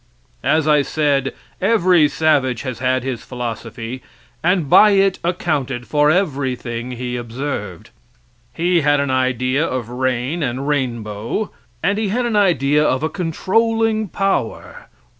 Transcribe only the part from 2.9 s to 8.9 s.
his philosophy, and by it accounted for everything he observed. He